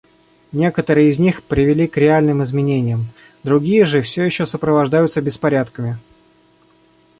[0.51, 3.05] Некоторые из них привели к реальным изменениям,
[3.43, 5.99] другие же все еще сопровождаются беспорядками.